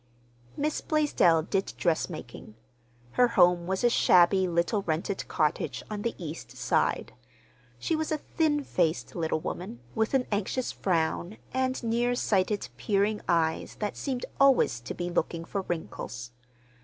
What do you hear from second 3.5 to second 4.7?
was a shabby